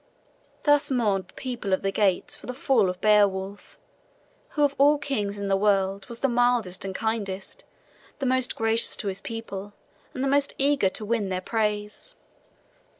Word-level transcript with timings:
Thus 0.63 0.89
mourned 0.89 1.27
the 1.27 1.33
people 1.35 1.73
of 1.73 1.83
the 1.83 1.91
Geats 1.91 2.35
for 2.35 2.47
the 2.47 2.55
fall 2.55 2.89
of 2.89 2.99
Beowulf, 3.01 3.77
who 4.49 4.63
of 4.63 4.73
all 4.79 4.97
kings 4.97 5.37
in 5.37 5.47
the 5.47 5.55
world 5.55 6.07
was 6.07 6.21
the 6.21 6.27
mildest 6.27 6.83
and 6.83 6.95
kindest, 6.95 7.63
the 8.17 8.25
most 8.25 8.55
gracious 8.55 8.97
to 8.97 9.09
his 9.09 9.21
people, 9.21 9.73
and 10.15 10.23
the 10.23 10.27
most 10.27 10.55
eager 10.57 10.89
to 10.89 11.05
win 11.05 11.29
their 11.29 11.39
praise. 11.39 12.15